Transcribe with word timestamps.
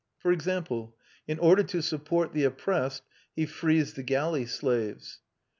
For 0.17 0.31
example, 0.31 0.95
in 1.27 1.37
order 1.37 1.61
to 1.61 1.83
support 1.83 2.33
the 2.33 2.43
oppressed 2.43 3.03
he 3.35 3.45
frees 3.45 3.93
the 3.93 4.01
galley 4.01 4.47
slaves. 4.47 5.19